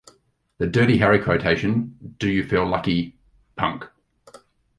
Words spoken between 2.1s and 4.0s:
Do you feel lucky, punk?